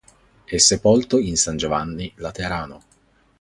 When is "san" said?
1.37-1.57